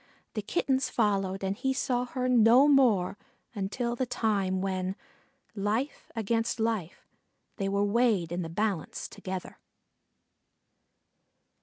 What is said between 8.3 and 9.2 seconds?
in the balance